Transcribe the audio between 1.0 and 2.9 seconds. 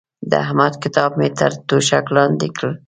مې تر توشک لاندې کړ.